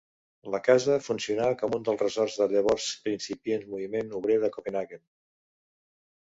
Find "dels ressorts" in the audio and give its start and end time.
1.89-2.39